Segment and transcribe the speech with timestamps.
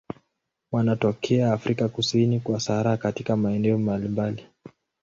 [0.71, 4.45] Wanatokea Afrika kusini kwa Sahara katika maeneo mbalimbali.